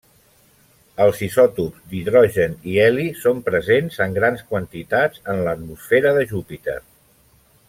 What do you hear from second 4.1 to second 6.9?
grans quantitats en l'atmosfera de Júpiter.